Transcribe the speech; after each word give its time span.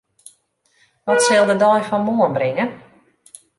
Wat 1.07 1.19
sil 1.25 1.43
de 1.49 1.55
dei 1.63 1.81
fan 1.89 2.03
moarn 2.07 2.33
bringe? 2.37 2.65